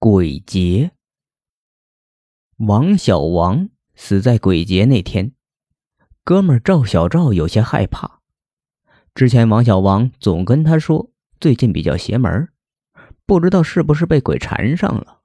[0.00, 0.92] 鬼节，
[2.58, 5.32] 王小王死在鬼节那天。
[6.22, 8.20] 哥们赵小赵有些害怕。
[9.12, 12.48] 之前王小王总跟他说，最近比较邪门，
[13.26, 15.22] 不知道是不是被鬼缠上了。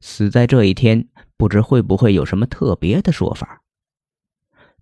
[0.00, 3.60] 死在这一天，不知会不会有什么特别的说法。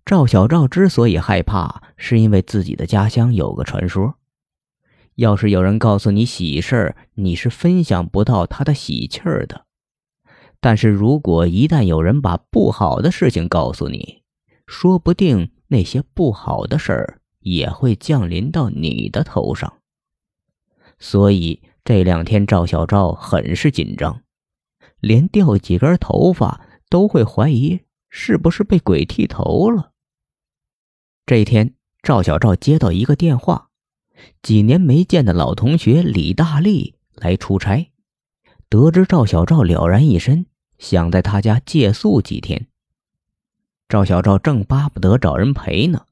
[0.05, 4.18] 赵小赵之所以害怕，是因为自己的家乡有个传说。
[5.19, 9.65] 要是有人告诉你喜事儿，你是分享不到他的喜气儿的；
[10.61, 14.23] 但是如果一旦有人把不好的事情告诉你，
[14.65, 19.79] 说不定那些不好的事儿也会降临到你的头上。
[20.99, 24.21] 所以这两天赵小赵很是紧张，
[25.01, 29.91] 连掉几根头发都会怀疑是不是被鬼剃头了。
[31.25, 33.68] 这一天，赵小赵接到一个电话。
[34.41, 37.91] 几年没见的老同学李大力来出差，
[38.69, 40.45] 得知赵小赵了然一身，
[40.77, 42.67] 想在他家借宿几天。
[43.87, 46.05] 赵小赵正巴不得找人陪呢，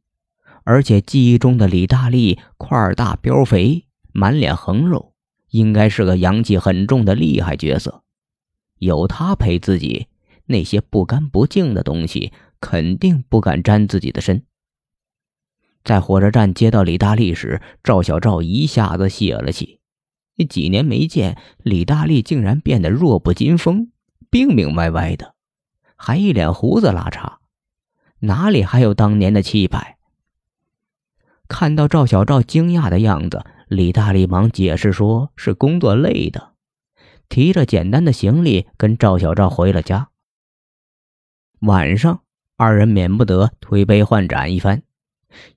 [0.63, 5.13] 而且记忆中的李大力块大膘肥，满脸横肉，
[5.51, 8.03] 应该是个阳气很重的厉害角色。
[8.79, 10.07] 有他陪自己，
[10.47, 14.43] 那些不干不净的东西肯定不敢沾自己的身。
[15.87, 19.79] 在火车站接到李大力时，赵小赵一下子泄了气。
[20.49, 23.89] 几年没见，李大力竟然变得弱不禁风，
[24.29, 25.33] 病病歪歪的，
[25.95, 27.37] 还一脸胡子拉碴，
[28.19, 29.95] 哪里还有当年的气派？
[31.47, 36.51] 看到赵小赵惊讶的样子，李大力忙解释说是工作累的，
[37.29, 40.09] 提着简单的行李跟赵小赵回了家。
[41.61, 42.23] 晚上，
[42.57, 44.83] 二人免不得推杯换盏一番。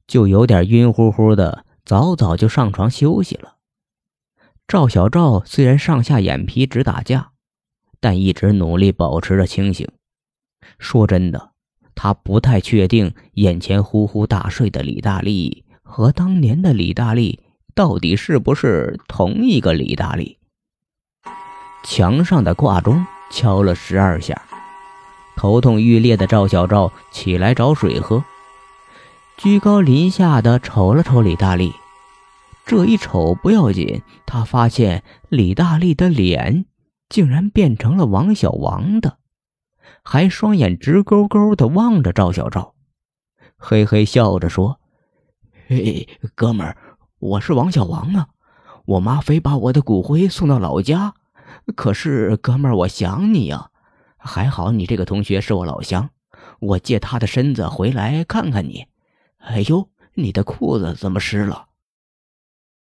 [0.07, 3.57] 就有点晕乎乎的，早早就上床休息了。
[4.67, 7.33] 赵小赵虽然上下眼皮直打架，
[8.01, 9.89] 但一直努力保持着清醒。
[10.79, 11.53] 说真的，
[11.95, 17.41] 他不太确定眼前呼呼大睡的李大力和当年的李大力
[17.75, 20.39] 到底是不是同一个李大力。
[21.83, 24.41] 墙上的挂钟敲了十二下，
[25.37, 28.23] 头痛欲裂的赵小赵起来找水喝。
[29.43, 31.73] 居高临下的瞅了瞅李大力，
[32.67, 36.67] 这一瞅不要紧，他发现李大力的脸
[37.09, 39.17] 竟然变成了王小王的，
[40.03, 42.75] 还双眼直勾勾的望着赵小赵，
[43.57, 44.79] 嘿嘿笑着说
[45.69, 46.77] ：“嘿，哥们儿，
[47.19, 48.29] 我是王小王啊！
[48.85, 51.15] 我妈非把我的骨灰送到老家，
[51.75, 53.71] 可是哥们儿，我想你呀。
[54.19, 56.11] 还好你这个同学是我老乡，
[56.61, 58.85] 我借他的身子回来看看你。”
[59.41, 61.67] 哎呦，你的裤子怎么湿了？